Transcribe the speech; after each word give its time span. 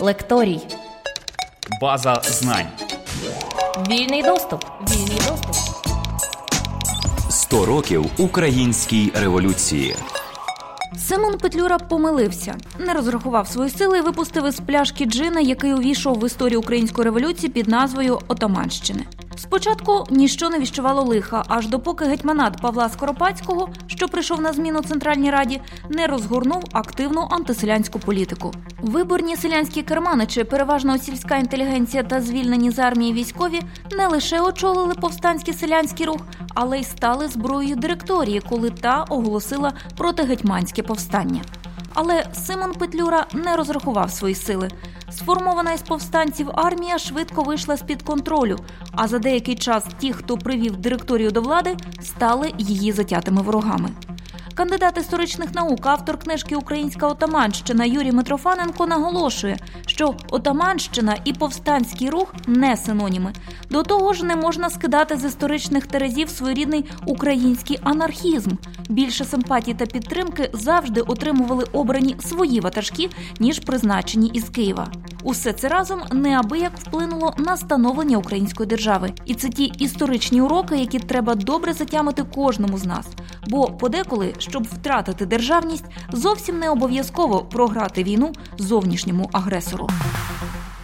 Лекторій. 0.00 0.60
База 1.80 2.22
знань. 2.24 2.66
Вільний 3.88 4.22
доступ. 4.22 4.64
Вільний 4.90 5.18
доступ. 5.28 5.56
100 7.30 7.66
років 7.66 8.06
українській 8.18 9.12
революції. 9.14 9.96
Симон 10.98 11.38
Петлюра 11.38 11.78
помилився, 11.78 12.54
не 12.78 12.94
розрахував 12.94 13.48
свої 13.48 13.70
сили 13.70 13.98
і 13.98 14.02
випустив 14.02 14.46
із 14.46 14.60
пляшки 14.60 15.04
джина, 15.04 15.40
який 15.40 15.74
увійшов 15.74 16.18
в 16.18 16.26
історію 16.26 16.60
української 16.60 17.04
революції 17.04 17.52
під 17.52 17.68
назвою 17.68 18.20
Отаманщини. 18.28 19.04
Спочатку 19.36 20.04
ніщо 20.10 20.50
не 20.50 20.58
віщувало 20.58 21.02
лиха, 21.02 21.42
аж 21.48 21.66
допоки 21.68 22.04
гетьманат 22.04 22.60
Павла 22.62 22.88
Скоропадського, 22.88 23.68
що 23.86 24.08
прийшов 24.08 24.40
на 24.40 24.52
зміну 24.52 24.82
Центральній 24.82 25.30
Раді, 25.30 25.60
не 25.88 26.06
розгорнув 26.06 26.64
активну 26.72 27.28
антиселянську 27.30 27.98
політику. 27.98 28.52
Виборні 28.82 29.36
селянські 29.36 29.82
керманичі, 29.82 30.44
переважно 30.44 30.98
сільська 30.98 31.36
інтелігенція 31.36 32.02
та 32.02 32.20
звільнені 32.20 32.70
з 32.70 32.78
армії 32.78 33.12
військові, 33.12 33.60
не 33.92 34.06
лише 34.06 34.40
очолили 34.40 34.94
повстанський 34.94 35.54
селянський 35.54 36.06
рух, 36.06 36.20
але 36.54 36.78
й 36.80 36.84
стали 36.84 37.28
зброєю 37.28 37.76
директорії, 37.76 38.42
коли 38.48 38.70
та 38.70 39.02
оголосила 39.02 39.72
протигетьманське 39.96 40.82
повстання. 40.82 41.40
Але 41.94 42.24
Симон 42.32 42.72
Петлюра 42.72 43.26
не 43.32 43.56
розрахував 43.56 44.10
свої 44.10 44.34
сили. 44.34 44.68
Сформована 45.18 45.72
із 45.72 45.82
повстанців 45.82 46.50
армія 46.54 46.98
швидко 46.98 47.42
вийшла 47.42 47.76
з 47.76 47.82
під 47.82 48.02
контролю. 48.02 48.58
А 48.92 49.08
за 49.08 49.18
деякий 49.18 49.54
час 49.54 49.84
ті, 49.98 50.12
хто 50.12 50.38
привів 50.38 50.76
директорію 50.76 51.30
до 51.30 51.40
влади, 51.40 51.76
стали 52.00 52.52
її 52.58 52.92
затятими 52.92 53.42
ворогами. 53.42 53.88
Кандидат 54.54 54.98
історичних 54.98 55.54
наук, 55.54 55.86
автор 55.86 56.18
книжки 56.18 56.56
Українська 56.56 57.06
отаманщина 57.06 57.84
Юрій 57.84 58.12
Митрофаненко 58.12 58.86
наголошує, 58.86 59.56
що 59.86 60.14
отаманщина 60.30 61.16
і 61.24 61.32
повстанський 61.32 62.10
рух 62.10 62.34
не 62.46 62.76
синоніми. 62.76 63.32
До 63.70 63.82
того 63.82 64.12
ж, 64.12 64.24
не 64.24 64.36
можна 64.36 64.70
скидати 64.70 65.16
з 65.16 65.24
історичних 65.24 65.86
терезів 65.86 66.28
своєрідний 66.28 66.84
український 67.06 67.78
анархізм. 67.82 68.50
Більше 68.88 69.24
симпатії 69.24 69.74
та 69.74 69.86
підтримки 69.86 70.50
завжди 70.52 71.00
отримували 71.00 71.64
обрані 71.72 72.16
свої 72.20 72.60
ватажки, 72.60 73.10
ніж 73.40 73.58
призначені 73.58 74.30
із 74.34 74.48
Києва. 74.48 74.88
Усе 75.24 75.52
це 75.52 75.68
разом 75.68 76.00
неабияк 76.12 76.72
вплинуло 76.78 77.34
на 77.38 77.56
становлення 77.56 78.18
української 78.18 78.68
держави, 78.68 79.12
і 79.26 79.34
це 79.34 79.48
ті 79.48 79.64
історичні 79.64 80.40
уроки, 80.40 80.76
які 80.76 80.98
треба 80.98 81.34
добре 81.34 81.72
затямити 81.72 82.22
кожному 82.34 82.78
з 82.78 82.84
нас. 82.84 83.06
Бо 83.46 83.64
подеколи, 83.66 84.34
щоб 84.38 84.62
втратити 84.62 85.26
державність, 85.26 85.84
зовсім 86.12 86.58
не 86.58 86.70
обов'язково 86.70 87.40
програти 87.40 88.04
війну 88.04 88.32
зовнішньому 88.58 89.30
агресору. 89.32 89.88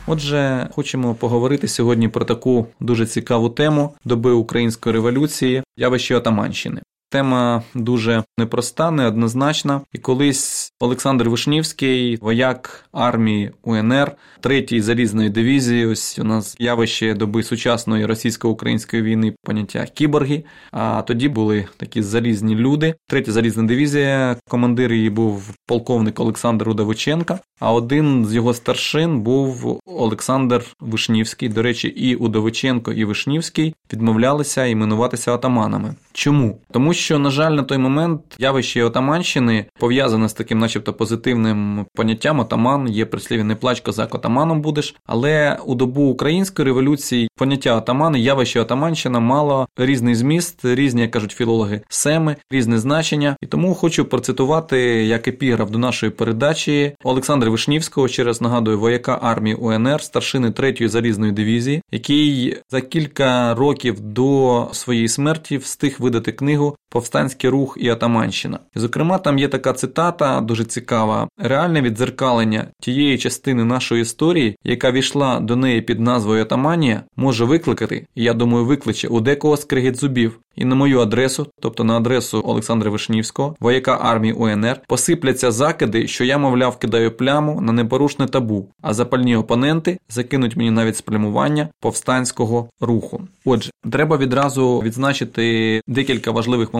Отже, 0.06 0.68
хочемо 0.74 1.14
поговорити 1.14 1.68
сьогодні 1.68 2.08
про 2.08 2.24
таку 2.24 2.66
дуже 2.80 3.06
цікаву 3.06 3.48
тему 3.48 3.94
доби 4.04 4.32
української 4.32 4.92
революції, 4.92 5.62
явище 5.76 6.16
Отаманщини. 6.16 6.80
Тема 7.12 7.62
дуже 7.74 8.24
непроста, 8.38 8.90
неоднозначна. 8.90 9.80
І 9.92 9.98
колись 9.98 10.72
Олександр 10.80 11.28
Вишнівський, 11.28 12.16
вояк 12.16 12.84
армії 12.92 13.50
УНР, 13.62 14.12
третій 14.40 14.80
залізної 14.80 15.30
дивізії. 15.30 15.86
Ось 15.86 16.18
у 16.18 16.24
нас 16.24 16.56
явище 16.58 17.14
доби 17.14 17.42
сучасної 17.42 18.06
російсько-української 18.06 19.02
війни, 19.02 19.34
поняття 19.42 19.86
кіборги. 19.86 20.44
А 20.72 21.02
тоді 21.02 21.28
були 21.28 21.66
такі 21.76 22.02
залізні 22.02 22.54
люди. 22.54 22.94
Третя 23.08 23.32
залізна 23.32 23.62
дивізія, 23.62 24.36
командир 24.48 24.92
її 24.92 25.10
був 25.10 25.54
полковник 25.66 26.20
Олександр 26.20 26.68
Удовиченка. 26.68 27.38
А 27.60 27.72
один 27.72 28.26
з 28.26 28.34
його 28.34 28.54
старшин 28.54 29.20
був 29.20 29.80
Олександр 29.86 30.64
Вишнівський. 30.80 31.48
До 31.48 31.62
речі, 31.62 31.88
і 31.88 32.14
Удовиченко, 32.14 32.92
і 32.92 33.04
Вишнівський 33.04 33.74
відмовлялися 33.92 34.66
іменуватися 34.66 35.32
отаманами. 35.32 35.94
Чому? 36.12 36.58
Тому 36.70 36.94
що, 37.00 37.18
на 37.18 37.30
жаль, 37.30 37.52
на 37.52 37.62
той 37.62 37.78
момент 37.78 38.20
явище 38.38 38.84
отаманщини 38.84 39.66
пов'язане 39.78 40.28
з 40.28 40.32
таким, 40.32 40.58
начебто, 40.58 40.92
позитивним 40.92 41.86
поняттям 41.94 42.40
отаман 42.40 42.88
є 42.88 43.06
прислів'я 43.06 43.44
не 43.44 43.54
плач 43.54 43.80
козак 43.80 44.14
отаманом 44.14 44.60
будеш. 44.60 44.94
Але 45.06 45.58
у 45.66 45.74
добу 45.74 46.02
української 46.02 46.66
революції 46.66 47.28
поняття 47.36 47.76
отамани, 47.76 48.20
явище 48.20 48.60
отаманщина 48.60 49.20
мало 49.20 49.68
різний 49.76 50.14
зміст, 50.14 50.64
різні, 50.64 51.00
як 51.00 51.10
кажуть 51.10 51.32
філологи, 51.32 51.80
семи, 51.88 52.36
різне 52.50 52.78
значення. 52.78 53.36
І 53.40 53.46
тому 53.46 53.74
хочу 53.74 54.04
процитувати 54.04 54.78
як 55.04 55.28
епіграф 55.28 55.70
до 55.70 55.78
нашої 55.78 56.12
передачі 56.12 56.92
Олександра 57.04 57.50
Вишнівського, 57.50 58.08
ще 58.08 58.24
раз 58.24 58.40
нагадую, 58.40 58.80
вояка 58.80 59.18
армії 59.22 59.54
УНР, 59.56 60.02
старшини 60.02 60.48
3-ї 60.48 60.88
залізної 60.88 61.32
дивізії, 61.32 61.82
який 61.92 62.56
за 62.70 62.80
кілька 62.80 63.54
років 63.54 64.00
до 64.00 64.68
своєї 64.72 65.08
смерті 65.08 65.56
встиг 65.56 65.96
видати 65.98 66.32
книгу 66.32 66.76
Повстанський 66.90 67.50
рух 67.50 67.76
і 67.80 67.88
Атаманщина. 67.88 68.58
І, 68.76 68.78
зокрема, 68.78 69.18
там 69.18 69.38
є 69.38 69.48
така 69.48 69.72
цитата, 69.72 70.40
дуже 70.40 70.64
цікава: 70.64 71.28
реальне 71.38 71.82
віддзеркалення 71.82 72.66
тієї 72.80 73.18
частини 73.18 73.64
нашої 73.64 74.02
історії, 74.02 74.56
яка 74.64 74.92
війшла 74.92 75.40
до 75.40 75.56
неї 75.56 75.80
під 75.80 76.00
назвою 76.00 76.42
Атаманія, 76.42 77.02
може 77.16 77.44
викликати, 77.44 78.06
я 78.14 78.34
думаю, 78.34 78.64
викличе 78.64 79.08
у 79.08 79.20
декого 79.20 79.56
скригіт 79.56 79.96
зубів. 79.96 80.40
І 80.56 80.64
на 80.64 80.74
мою 80.74 81.00
адресу, 81.00 81.46
тобто 81.60 81.84
на 81.84 81.96
адресу 81.96 82.42
Олександра 82.44 82.90
Вишнівського, 82.90 83.56
вояка 83.60 83.98
армії 84.00 84.34
УНР, 84.34 84.80
посипляться 84.88 85.50
закиди, 85.50 86.08
що 86.08 86.24
я, 86.24 86.38
мовляв, 86.38 86.78
кидаю 86.78 87.16
пляму 87.16 87.60
на 87.60 87.72
непорушне 87.72 88.26
табу, 88.26 88.68
а 88.82 88.94
запальні 88.94 89.36
опоненти 89.36 89.98
закинуть 90.08 90.56
мені 90.56 90.70
навіть 90.70 90.96
сплямування 90.96 91.68
повстанського 91.80 92.68
руху. 92.80 93.20
Отже, 93.44 93.70
треба 93.92 94.16
відразу 94.16 94.78
відзначити 94.78 95.80
декілька 95.86 96.30
важливих 96.30 96.74
моментів, 96.74 96.79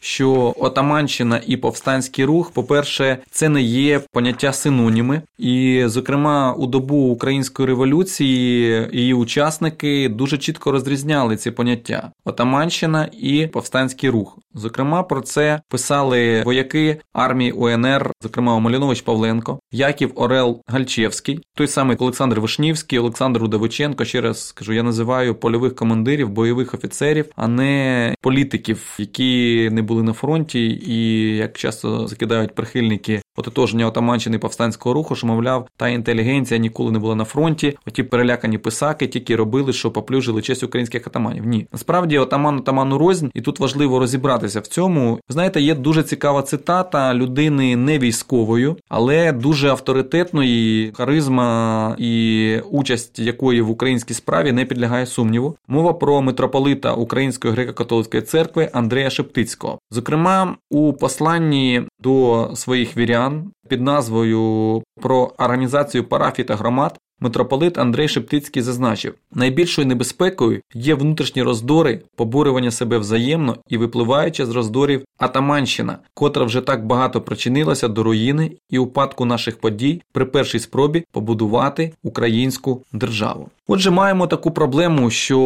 що 0.00 0.54
Отаманщина 0.58 1.40
і 1.46 1.56
повстанський 1.56 2.24
рух, 2.24 2.50
по-перше, 2.50 3.18
це 3.30 3.48
не 3.48 3.62
є 3.62 4.00
поняття 4.12 4.52
синоніми, 4.52 5.22
і, 5.38 5.82
зокрема, 5.86 6.52
у 6.52 6.66
добу 6.66 6.96
української 6.96 7.68
революції 7.68 8.88
її 8.92 9.14
учасники 9.14 10.08
дуже 10.08 10.38
чітко 10.38 10.70
розрізняли 10.70 11.36
ці 11.36 11.50
поняття: 11.50 12.10
Отаманщина 12.24 13.08
і 13.12 13.46
повстанський 13.46 14.10
рух. 14.10 14.38
Зокрема, 14.54 15.02
про 15.02 15.20
це 15.20 15.60
писали 15.68 16.42
вояки 16.42 17.00
армії 17.12 17.52
УНР, 17.52 18.12
зокрема 18.22 18.58
Малінович 18.58 19.00
Павленко, 19.00 19.58
Яків 19.72 20.12
Орел 20.14 20.60
Гальчевський, 20.66 21.40
той 21.54 21.68
самий 21.68 21.96
Олександр 21.96 22.40
Вишнівський, 22.40 22.98
Олександр 22.98 23.44
Удовиченко. 23.44 24.04
Ще 24.04 24.20
раз 24.20 24.48
скажу, 24.48 24.72
я 24.72 24.82
називаю 24.82 25.34
польових 25.34 25.74
командирів, 25.74 26.28
бойових 26.28 26.74
офіцерів, 26.74 27.26
а 27.36 27.48
не 27.48 28.14
політиків, 28.20 28.94
які 28.98 29.33
не 29.70 29.82
були 29.82 30.02
на 30.02 30.12
фронті, 30.12 30.66
і 30.86 31.28
як 31.36 31.58
часто 31.58 32.06
закидають 32.06 32.54
прихильники 32.54 33.22
ототоження 33.36 33.86
отаманщини 33.86 34.38
повстанського 34.38 34.94
руху, 34.94 35.14
що 35.14 35.26
мовляв, 35.26 35.68
та 35.76 35.88
інтелігенція 35.88 36.60
ніколи 36.60 36.92
не 36.92 36.98
була 36.98 37.14
на 37.14 37.24
фронті. 37.24 37.76
Оті 37.86 38.02
перелякані 38.02 38.58
писаки 38.58 39.06
тільки 39.06 39.36
робили, 39.36 39.72
що 39.72 39.90
поплюжили 39.90 40.42
честь 40.42 40.62
українських 40.62 41.06
атаманів. 41.06 41.46
Ні, 41.46 41.66
насправді 41.72 42.18
отаман 42.18 42.58
отаману 42.58 42.98
рознь, 42.98 43.26
і 43.34 43.40
тут 43.40 43.60
важливо 43.60 43.98
розібратися 43.98 44.60
в 44.60 44.66
цьому. 44.66 45.20
Знаєте, 45.28 45.60
є 45.60 45.74
дуже 45.74 46.02
цікава 46.02 46.42
цитата 46.42 47.14
людини 47.14 47.76
не 47.76 47.98
військовою, 47.98 48.76
але 48.88 49.32
дуже 49.32 49.68
авторитетної 49.68 50.92
харизма 50.96 51.96
і 51.98 52.56
участь 52.70 53.18
якої 53.18 53.60
в 53.60 53.70
українській 53.70 54.14
справі 54.14 54.52
не 54.52 54.64
підлягає 54.64 55.06
сумніву. 55.06 55.56
Мова 55.68 55.92
про 55.92 56.22
митрополита 56.22 56.92
Української 56.92 57.54
греко-католицької 57.54 58.22
церкви 58.22 58.70
Андрея 58.72 59.10
Шептицького. 59.10 59.78
Зокрема, 59.90 60.56
у 60.70 60.92
посланні 60.92 61.82
до 62.00 62.50
своїх 62.54 62.96
вірян 62.96 63.23
під 63.68 63.82
назвою 63.82 64.82
про 65.02 65.32
організацію 65.38 66.04
парафій 66.04 66.44
та 66.44 66.56
громад 66.56 66.98
Митрополит 67.20 67.78
Андрей 67.78 68.08
Шептицький 68.08 68.62
зазначив, 68.62 69.14
найбільшою 69.34 69.86
небезпекою 69.86 70.60
є 70.74 70.94
внутрішні 70.94 71.42
роздори, 71.42 72.00
побурювання 72.16 72.70
себе 72.70 72.98
взаємно 72.98 73.56
і 73.68 73.76
випливаючи 73.76 74.46
з 74.46 74.50
роздорів 74.50 75.04
Атаманщина, 75.18 75.98
котра 76.14 76.44
вже 76.44 76.60
так 76.60 76.86
багато 76.86 77.20
причинилася 77.20 77.88
до 77.88 78.02
руїни 78.02 78.50
і 78.70 78.78
упадку 78.78 79.24
наших 79.24 79.60
подій 79.60 80.02
при 80.12 80.24
першій 80.24 80.58
спробі 80.58 81.04
побудувати 81.12 81.92
українську 82.02 82.82
державу. 82.92 83.48
Отже, 83.68 83.90
маємо 83.90 84.26
таку 84.26 84.50
проблему, 84.50 85.10
що 85.10 85.38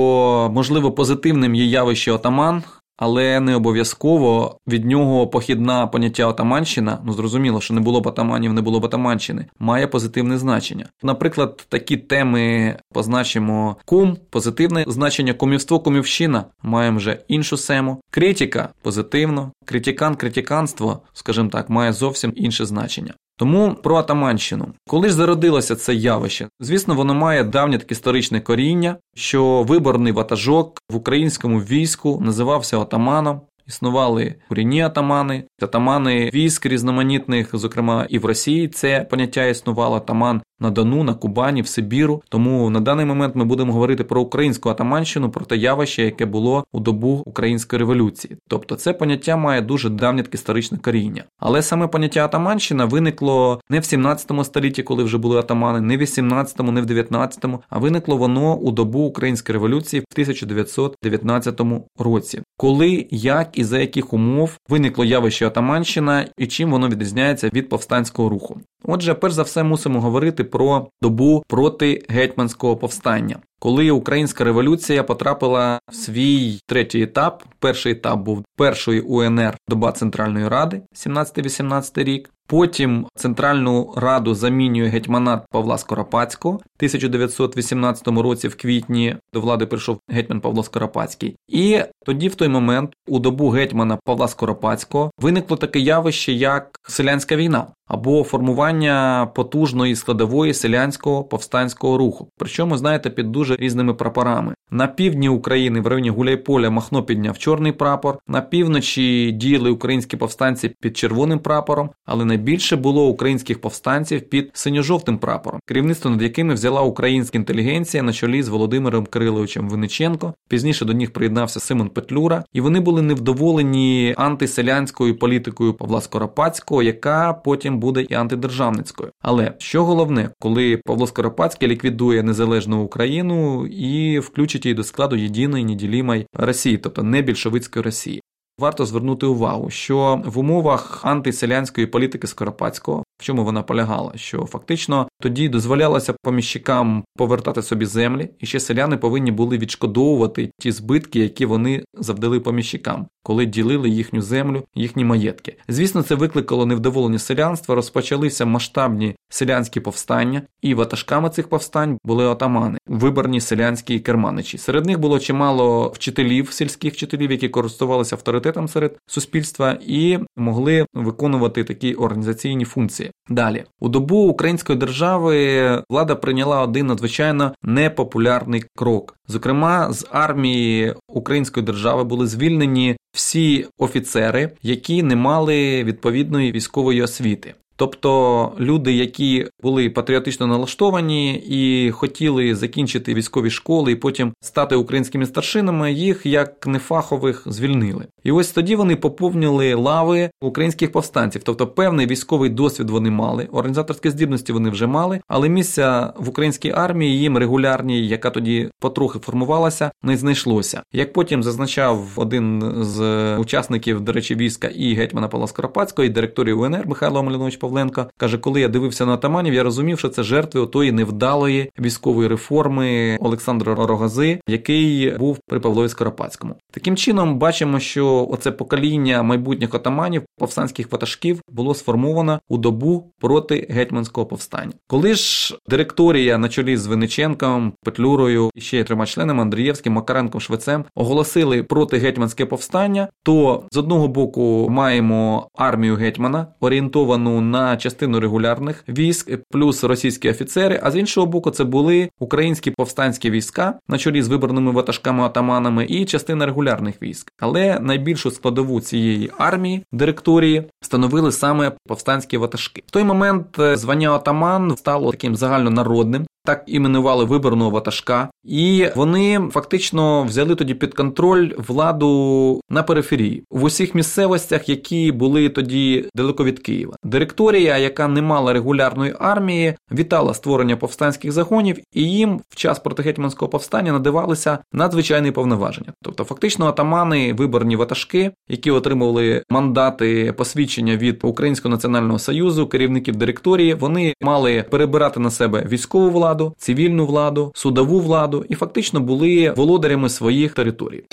можливо 0.55 0.93
позитивним 0.93 1.55
є 1.55 1.65
явище 1.65 2.13
отаман 2.13 2.63
але 2.99 3.41
не 3.41 3.55
обов'язково 3.55 4.59
від 4.69 4.85
нього 4.85 5.27
похідна 5.27 5.87
поняття 5.87 6.27
отаманщина. 6.27 6.99
Ну 7.05 7.13
зрозуміло, 7.13 7.61
що 7.61 7.75
не 7.75 7.81
було 7.81 8.01
б 8.01 8.07
отаманів, 8.07 8.53
не 8.53 8.63
було 8.63 8.81
б 8.81 8.85
отаманщини, 8.85 9.47
має 9.59 9.87
позитивне 9.87 10.39
значення. 10.39 10.87
Наприклад, 11.03 11.67
такі 11.69 11.97
теми 11.97 12.77
позначимо 12.93 13.77
кум, 13.85 14.17
позитивне 14.31 14.85
значення 14.89 15.35
кумівство, 15.35 15.81
кумівщина. 15.81 16.45
Маємо 16.63 16.99
вже 16.99 17.19
іншу 17.29 17.57
сему. 17.57 18.01
Критика 18.11 18.69
позитивно, 18.83 19.53
критикан, 19.65 20.15
критиканство, 20.15 21.03
скажімо 21.13 21.49
так, 21.49 21.71
має 21.71 21.93
зовсім 21.93 22.33
інше 22.37 22.67
значення. 22.67 23.15
Тому 23.39 23.75
про 23.83 23.97
Атаманщину. 23.97 24.69
Коли 24.87 25.09
ж 25.09 25.15
зародилося 25.15 25.77
це 25.77 25.95
явище, 25.95 26.49
звісно, 26.61 26.95
воно 26.95 27.15
має 27.15 27.45
давнє 27.45 27.79
таке 27.79 27.93
історичне 27.93 28.41
коріння, 28.41 28.97
що 29.15 29.63
виборний 29.63 30.13
ватажок 30.13 30.83
в 30.91 30.97
українському 30.97 31.59
війську 31.59 32.21
називався 32.21 32.79
отаманом. 32.79 33.41
Існували 33.67 34.35
курінні 34.49 34.83
атамани, 34.83 35.45
атамани 35.63 36.31
військ 36.35 36.67
різноманітних, 36.67 37.49
зокрема 37.53 38.07
і 38.09 38.19
в 38.19 38.25
Росії 38.25 38.69
це 38.69 39.07
поняття 39.11 39.45
існувало 39.45 39.97
атаман 39.97 40.43
на 40.61 40.71
Дону, 40.71 41.05
на 41.05 41.15
Кубані, 41.15 41.63
в 41.63 41.69
Сибіру. 41.69 42.23
Тому 42.29 42.71
на 42.71 42.81
даний 42.81 43.07
момент 43.07 43.37
ми 43.37 43.45
будемо 43.45 43.73
говорити 43.73 44.05
про 44.05 44.21
українську 44.21 44.69
атаманщину, 44.69 45.31
про 45.31 45.45
те 45.45 45.57
явище, 45.57 46.03
яке 46.03 46.27
було 46.27 46.65
у 46.73 46.81
добу 46.81 47.23
української 47.27 47.79
революції. 47.79 48.37
Тобто 48.49 48.77
це 48.77 48.93
поняття 48.93 49.37
має 49.37 49.61
дуже 49.61 49.91
давнє 49.91 50.25
історичне 50.33 50.79
коріння. 50.79 51.25
Але 51.39 51.63
саме 51.63 51.87
поняття 51.87 52.25
атаманщина 52.25 52.85
виникло 52.85 53.61
не 53.71 53.81
в 53.81 53.85
17 53.85 54.33
столітті, 54.45 54.83
коли 54.83 55.05
вже 55.05 55.19
були 55.19 55.39
атамани, 55.39 55.81
не 55.81 55.97
в 55.97 56.01
18, 56.01 56.59
не 56.63 56.81
в 56.81 56.87
19, 56.87 57.45
а 57.71 57.79
виникло 57.79 58.17
воно 58.17 58.57
у 58.57 58.73
добу 58.73 59.01
української 59.01 59.55
революції 59.55 60.01
в 60.01 60.05
1919 60.13 61.61
році. 61.99 62.43
Коли, 62.57 63.07
як 63.11 63.59
і 63.59 63.65
за 63.65 63.79
яких 63.79 64.13
умов 64.13 64.59
виникло 64.69 65.05
явище 65.05 65.47
атаманщина 65.47 66.27
і 66.39 66.47
чим 66.47 66.71
воно 66.71 66.89
відрізняється 66.89 67.51
від 67.53 67.69
повстанського 67.69 68.29
руху. 68.29 68.61
Отже, 68.85 69.15
перш 69.15 69.35
за 69.35 69.43
все 69.43 69.63
мусимо 69.63 70.01
говорити 70.01 70.45
про 70.51 70.87
добу 71.03 71.45
проти 71.49 72.05
гетьманського 72.09 72.77
повстання. 72.77 73.37
Коли 73.61 73.91
українська 73.91 74.45
революція 74.45 75.05
потрапила 75.05 75.81
в 75.91 75.95
свій 75.95 76.61
третій 76.67 77.03
етап, 77.03 77.45
перший 77.59 77.93
етап 77.93 78.21
був 78.21 78.45
першої 78.57 79.01
УНР 79.01 79.57
доба 79.69 79.93
Центральної 79.93 80.49
Ради, 80.49 80.83
17-18 80.95 82.05
рік. 82.05 82.31
Потім 82.51 83.07
Центральну 83.15 83.95
Раду 83.97 84.35
замінює 84.35 84.89
гетьманат 84.89 85.45
Павла 85.51 85.79
Скоропадського. 85.79 86.55
В 86.55 86.77
1918 86.77 88.09
році, 88.09 88.49
в 88.49 88.57
квітні, 88.57 89.17
до 89.33 89.41
влади 89.41 89.67
прийшов 89.67 89.99
гетьман 90.09 90.41
Павло 90.41 90.63
Скоропадський. 90.63 91.37
І 91.49 91.81
тоді, 92.05 92.29
в 92.29 92.35
той 92.35 92.49
момент, 92.49 92.91
у 93.09 93.19
добу 93.19 93.49
гетьмана 93.49 93.99
Павла 94.05 94.29
Скоропадського 94.29 95.11
виникло 95.19 95.57
таке 95.57 95.79
явище, 95.79 96.33
як 96.33 96.81
селянська 96.89 97.37
війна 97.37 97.67
або 97.89 98.25
формування 98.25 99.29
потужної 99.35 99.97
складової 99.97 100.55
селянського 100.55 101.25
повстанського 101.25 101.99
руху. 101.99 102.29
Причому, 102.39 102.77
знаєте, 102.77 103.11
під 103.11 103.33
дуже 103.33 103.48
різними 103.57 103.95
прапорами. 103.95 104.55
На 104.71 104.87
півдні 104.87 105.29
України 105.29 105.81
в 105.81 105.87
районі 105.87 106.11
Гуляйполя 106.11 106.71
Махно 106.71 107.03
підняв 107.03 107.39
чорний 107.39 107.73
прапор, 107.73 108.19
на 108.27 108.41
півночі 108.41 109.33
діяли 109.33 109.71
українські 109.71 110.17
повстанці 110.17 110.69
під 110.81 110.97
червоним 110.97 111.39
прапором, 111.39 111.91
але 112.07 112.25
найбільше 112.25 112.77
було 112.77 113.07
українських 113.07 113.61
повстанців 113.61 114.21
під 114.21 114.51
синьо-жовтим 114.53 115.19
прапором, 115.19 115.61
керівництво 115.67 116.11
над 116.11 116.23
якими 116.23 116.55
взяла 116.55 116.83
українська 116.83 117.39
інтелігенція 117.39 118.03
на 118.03 118.13
чолі 118.13 118.43
з 118.43 118.49
Володимиром 118.49 119.07
Кириловичем 119.07 119.69
Винниченко. 119.69 120.35
Пізніше 120.49 120.85
до 120.85 120.95
них 120.95 121.13
приєднався 121.13 121.61
Симон 121.61 121.89
Петлюра, 121.89 122.45
і 122.53 122.61
вони 122.61 122.81
були 122.81 123.03
невдоволені 123.03 124.15
антиселянською 124.19 125.19
політикою 125.19 125.75
Павла 125.75 126.01
Скоропадського, 126.01 126.83
яка 126.83 127.33
потім 127.33 127.79
буде 127.79 128.03
і 128.09 128.15
антидержавницькою. 128.15 129.11
Але 129.23 129.53
що 129.59 129.85
головне, 129.85 130.31
коли 130.39 130.81
Павло 130.85 131.07
Скоропадський 131.07 131.69
ліквідує 131.69 132.23
незалежну 132.23 132.83
Україну 132.83 133.67
і 133.67 134.19
включить 134.19 134.58
її 134.67 134.75
до 134.75 134.85
складу 134.85 135.17
єдиної 135.17 135.65
неділімої 135.65 136.27
Росії, 136.35 136.79
тобто 136.79 137.03
не 137.03 137.23
більшовицької 137.23 137.85
Росії. 137.85 138.21
Варто 138.59 138.87
звернути 138.87 139.27
увагу, 139.27 139.71
що 139.71 140.23
в 140.27 140.39
умовах 140.39 141.05
антиселянської 141.05 141.87
політики 141.87 142.27
Скоропадського, 142.27 143.05
в 143.19 143.23
чому 143.23 143.45
вона 143.45 143.63
полягала, 143.63 144.13
що 144.17 144.45
фактично 144.45 145.09
тоді 145.21 145.49
дозволялося 145.49 146.15
поміщикам 146.23 147.05
повертати 147.17 147.63
собі 147.63 147.87
землі, 147.87 148.31
і 148.41 148.47
ще 148.47 148.61
селяни 148.61 148.97
повинні 148.97 149.33
були 149.33 149.59
відшкодовувати 149.59 150.51
ті 150.61 150.73
збитки, 150.73 151.19
які 151.19 151.47
вони 151.47 151.85
завдали 151.95 152.41
поміщикам, 152.41 153.07
коли 153.29 153.47
ділили 153.47 153.89
їхню 153.91 154.23
землю, 154.23 154.65
їхні 154.75 155.05
маєтки. 155.05 155.57
Звісно, 155.69 156.03
це 156.03 156.15
викликало 156.15 156.67
невдоволення 156.67 157.19
селянства, 157.19 157.75
розпочалися 157.75 158.45
масштабні 158.45 159.15
селянські 159.29 159.81
повстання, 159.81 160.43
і 160.63 160.75
ватажками 160.75 161.31
цих 161.31 161.49
повстань 161.49 161.99
були 162.05 162.25
отамани, 162.25 162.79
виборні 162.87 163.41
селянські 163.41 164.01
керманичі. 164.01 164.59
Серед 164.59 164.87
них 164.87 164.99
було 164.99 165.19
чимало 165.19 165.89
вчителів, 165.95 166.53
сільських 166.53 166.95
вчителів, 166.95 167.31
які 167.31 167.49
користувалися 167.49 168.17
авторитетом 168.17 168.69
серед 168.69 168.97
суспільства 169.07 169.79
і 169.87 170.19
могли 170.37 170.87
виконувати 170.95 171.65
такі 171.65 171.95
організаційні 171.95 172.65
функції. 172.65 173.11
Далі 173.29 173.65
у 173.81 173.89
добу 173.89 174.17
української 174.17 174.79
держави 174.79 175.83
влада 175.91 176.15
прийняла 176.15 176.63
один 176.63 176.87
надзвичайно 176.87 177.55
непопулярний 177.63 178.65
крок. 178.77 179.15
Зокрема, 179.27 179.93
з 179.93 180.07
армії 180.11 180.95
Української 181.09 181.67
держави 181.67 182.05
були 182.05 182.27
звільнені 182.27 182.97
всі 183.19 183.67
офіцери, 183.79 184.51
які 184.63 185.03
не 185.03 185.17
мали 185.17 185.85
відповідної 185.85 186.53
військової 186.53 187.03
освіти. 187.03 187.55
Тобто 187.79 188.53
люди, 188.61 188.93
які 188.93 189.47
були 189.63 189.91
патріотично 189.91 190.47
налаштовані 190.47 191.35
і 191.35 191.91
хотіли 191.91 192.55
закінчити 192.55 193.15
військові 193.15 193.51
школи 193.51 193.93
і 193.93 193.97
потім 193.97 194.33
стати 194.41 194.77
українськими 194.77 195.27
старшинами, 195.27 195.93
їх 195.93 196.27
як 196.27 196.67
нефахових 196.67 197.43
звільнили. 197.47 198.07
І 198.25 198.33
ось 198.33 198.51
тоді 198.51 198.77
вони 198.77 198.97
поповнили 198.97 199.75
лави 199.75 200.31
українських 200.41 200.93
повстанців, 200.93 201.43
тобто 201.45 201.67
певний 201.67 202.07
військовий 202.07 202.51
досвід 202.51 202.91
вони 202.91 203.11
мали, 203.11 203.49
організаторські 203.53 204.11
здібності 204.11 204.53
вони 204.53 204.71
вже 204.71 204.87
мали, 204.87 205.21
але 205.29 205.49
місця 205.49 206.13
в 206.17 206.29
українській 206.29 206.71
армії 206.71 207.19
їм 207.19 207.39
регулярній, 207.39 208.09
яка 208.09 208.31
тоді 208.31 208.71
потрохи 208.81 209.19
формувалася, 209.19 209.91
не 210.03 210.17
знайшлося. 210.17 210.83
Як 210.93 211.13
потім 211.13 211.43
зазначав 211.43 212.07
один 212.17 212.73
з 212.81 213.37
учасників, 213.37 214.01
до 214.01 214.13
речі, 214.13 214.35
війська 214.35 214.69
і 214.69 214.95
гетьмана 214.95 215.29
Павла 215.29 215.47
Скоропадського, 215.47 216.07
і 216.07 216.09
директорії 216.09 216.55
УНР 216.55 216.87
Михайло 216.87 217.23
Малінович 217.23 217.57
Павленко, 217.69 218.07
каже, 218.17 218.39
коли 218.39 218.61
я 218.61 218.69
дивився 218.69 219.07
на 219.07 219.15
атаманів, 219.15 219.55
я 219.55 219.63
розумів, 219.63 219.99
що 219.99 220.09
це 220.09 220.23
жертви 220.23 220.61
отої 220.61 220.93
невдалої 220.93 221.71
військової 221.81 222.29
реформи 222.29 223.17
Олександра 223.21 223.75
Рогази, 223.75 224.41
який 224.49 225.11
був 225.19 225.39
при 225.47 225.61
Павлові 225.61 225.89
Скоропадському. 225.89 226.55
Таким 226.71 226.97
чином, 226.97 227.39
бачимо, 227.39 227.81
що 227.81 228.29
оце 228.31 228.53
покоління 228.53 229.23
майбутніх 229.23 229.75
отаманів, 229.75 230.23
повстанських 230.39 230.93
ватажків 230.93 231.41
було 231.51 231.75
сформовано 231.75 232.41
у 232.49 232.59
добу 232.59 233.13
проти 233.21 233.67
гетьманського 233.71 234.27
повстання. 234.27 234.73
Коли 234.87 235.15
ж 235.15 235.57
директорія 235.69 236.39
на 236.39 236.49
чолі 236.49 236.77
з 236.77 236.87
Винниченком, 236.87 237.73
Петлюрою 237.85 238.51
і 238.55 238.61
ще 238.61 238.85
трьома 238.85 239.07
членами 239.07 239.43
Андрієвським, 239.43 239.93
Макаренком, 239.93 240.41
Швецем 240.41 240.85
оголосили 240.95 241.63
проти 241.63 241.99
гетьманське 241.99 242.47
повстання, 242.47 243.09
то 243.23 243.63
з 243.71 243.77
одного 243.77 244.09
боку 244.09 244.67
маємо 244.71 245.49
армію 245.55 245.97
гетьмана, 245.97 246.47
орієнтовану 246.61 247.41
на 247.41 247.58
частину 247.77 248.21
регулярних 248.21 248.85
військ, 248.89 249.39
плюс 249.51 249.85
російські 249.85 250.31
офіцери. 250.31 250.81
А 250.83 250.91
з 250.91 250.97
іншого 250.97 251.27
боку, 251.27 251.51
це 251.51 251.65
були 251.65 252.11
українські 252.19 252.71
повстанські 252.71 253.31
війська 253.31 253.75
на 253.89 253.99
чолі 253.99 254.23
з 254.23 254.29
виборними 254.29 254.73
ватажками-атаманами 254.73 255.85
і 255.89 256.05
частина 256.05 256.47
регулярних 256.47 257.03
військ. 257.03 257.33
Але 257.41 257.81
найбільшу 257.81 258.31
складову 258.31 258.81
цієї 258.81 259.31
армії 259.39 259.85
директорії 259.93 260.65
становили 260.81 261.33
саме 261.33 261.73
повстанські 261.87 262.37
ватажки. 262.37 262.83
В 262.87 262.91
той 262.91 263.05
момент 263.05 263.59
е, 263.59 263.77
звання 263.77 264.13
атаман 264.13 264.77
стало 264.77 265.11
таким 265.11 265.37
загальнонародним 265.37 266.27
так 266.45 266.65
іменували 266.67 267.25
виборного 267.25 267.71
ватажка, 267.71 268.31
і 268.45 268.87
вони 268.97 269.41
фактично 269.53 270.23
взяли 270.23 270.55
тоді 270.55 270.75
під 270.75 270.95
контроль 270.95 271.53
владу 271.59 272.61
на 272.71 272.83
периферії 272.83 273.45
в 273.51 273.65
усіх 273.65 273.95
місцевостях, 273.95 274.69
які 274.69 275.13
були 275.13 275.49
тоді 275.49 276.09
далеко 276.15 276.45
від 276.45 276.59
Києва. 276.59 276.97
Директорія, 277.05 277.79
яка 277.79 278.09
не 278.09 278.23
мала 278.23 278.53
регулярної 278.53 279.15
армії, 279.19 279.75
вітала 279.93 280.35
створення 280.35 280.77
повстанських 280.77 281.33
загонів, 281.33 281.79
і 281.93 282.03
їм 282.03 282.41
в 282.49 282.57
час 282.57 282.79
протигетьманського 282.79 283.49
повстання 283.49 283.93
надавалися 283.93 284.59
надзвичайні 284.73 285.31
повноваження. 285.31 285.93
Тобто, 286.03 286.25
фактично, 286.25 286.67
атамани, 286.67 287.33
виборні 287.33 287.77
ватажки, 287.77 288.31
які 288.49 288.71
отримували 288.71 289.43
мандати 289.51 290.33
посвідчення 290.33 290.97
від 290.97 291.21
Українського 291.23 291.75
національного 291.75 292.19
союзу, 292.19 292.67
керівників 292.67 293.17
директорії, 293.17 293.75
вони 293.75 294.15
мали 294.21 294.65
перебирати 294.71 295.21
на 295.21 295.31
себе 295.31 295.67
військову 295.71 296.11
владу 296.11 296.28
владу, 296.29 296.55
цивільну 296.59 297.07
владу, 297.07 297.53
судову 297.55 298.01
владу 298.01 298.45
і 298.49 298.55
фактично 298.55 299.01
були 299.01 299.55
володарями 299.57 300.09
своїх 300.09 300.55
територій. 300.55 301.05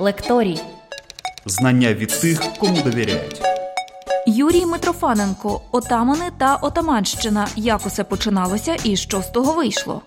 Лекторій. 0.00 0.60
Знання 1.46 1.94
від 1.94 2.08
тих, 2.08 2.42
кому 2.60 2.76
довіряють. 2.84 3.40
Юрій 4.26 4.66
Митрофаненко, 4.66 5.60
отамани 5.72 6.30
та 6.38 6.56
отаманщина. 6.56 7.48
Як 7.56 7.86
усе 7.86 8.04
починалося 8.04 8.76
і 8.84 8.96
що 8.96 9.22
з 9.22 9.30
того 9.30 9.52
вийшло? 9.52 10.02